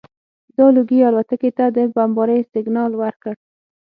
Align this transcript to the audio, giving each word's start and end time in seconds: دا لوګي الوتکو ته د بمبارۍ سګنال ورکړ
دا 0.57 0.65
لوګي 0.75 0.99
الوتکو 1.07 1.49
ته 1.57 1.65
د 1.75 1.77
بمبارۍ 1.93 2.39
سګنال 2.51 2.91
ورکړ 3.01 3.33